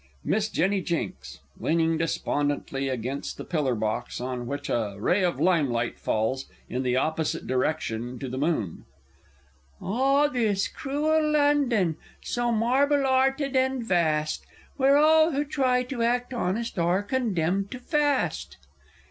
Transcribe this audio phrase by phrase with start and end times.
[0.23, 6.47] Miss Jenny Jinks (leaning despondently against pillar box, on which a ray of limelight falls
[6.67, 8.85] in the opposite direction to the Moon).
[9.79, 14.43] Ah, this cruel London, so marble 'arted and vast,
[14.75, 18.57] Where all who try to act honest are condemned to fast!